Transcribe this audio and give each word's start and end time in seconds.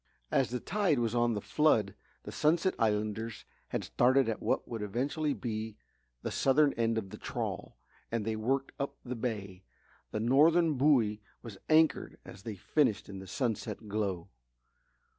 As 0.31 0.49
the 0.49 0.59
tide 0.59 0.97
was 0.97 1.13
on 1.13 1.35
the 1.35 1.41
flood 1.41 1.93
the 2.23 2.31
Sunset 2.31 2.73
Islanders 2.79 3.45
had 3.67 3.83
started 3.83 4.27
at 4.29 4.41
what 4.41 4.67
would 4.67 4.81
eventually 4.81 5.35
be 5.35 5.77
the 6.23 6.31
southern 6.31 6.73
end 6.73 6.97
of 6.97 7.11
the 7.11 7.19
trawl 7.19 7.77
and 8.11 8.25
they 8.25 8.35
worked 8.35 8.71
up 8.79 8.95
the 9.05 9.13
bay. 9.15 9.61
The 10.09 10.19
northern 10.19 10.73
buoy 10.73 11.21
was 11.43 11.59
anchored 11.69 12.17
as 12.25 12.41
they 12.41 12.55
finished 12.55 13.09
in 13.09 13.19
the 13.19 13.27
sunset 13.27 13.87
glow. 13.87 14.27